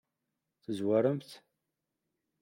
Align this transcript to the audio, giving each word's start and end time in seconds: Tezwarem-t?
Tezwarem-t? 0.63 1.29